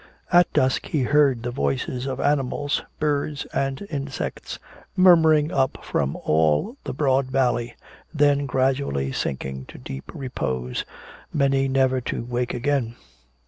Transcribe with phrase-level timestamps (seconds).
[0.33, 4.57] At dusk he heard the voices of animals, birds and insects,
[4.95, 7.75] murmuring up from all the broad valley,
[8.11, 10.85] then gradually sinking to deep repose,
[11.31, 12.95] many never to wake again.